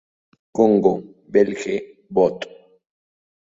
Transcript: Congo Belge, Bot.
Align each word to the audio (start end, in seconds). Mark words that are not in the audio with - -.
Congo 0.59 0.93
Belge, 1.31 1.77
Bot. 2.07 2.49